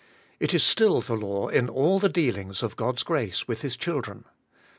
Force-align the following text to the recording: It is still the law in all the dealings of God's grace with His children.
It 0.39 0.55
is 0.55 0.63
still 0.63 1.01
the 1.01 1.13
law 1.13 1.47
in 1.47 1.69
all 1.69 1.99
the 1.99 2.09
dealings 2.09 2.63
of 2.63 2.75
God's 2.75 3.03
grace 3.03 3.47
with 3.47 3.61
His 3.61 3.75
children. 3.77 4.25